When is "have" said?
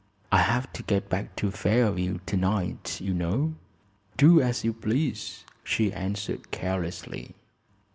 0.39-0.73